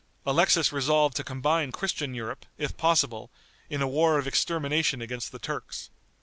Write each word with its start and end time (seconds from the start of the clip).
Alexis 0.25 0.73
resolved 0.73 1.15
to 1.15 1.23
combine 1.23 1.71
Christian 1.71 2.15
Europe, 2.15 2.47
if 2.57 2.75
possible, 2.75 3.29
in 3.69 3.83
a 3.83 3.87
war 3.87 4.17
of 4.17 4.25
extermination 4.25 4.99
against 4.99 5.31
the 5.31 5.37
Turks. 5.37 5.91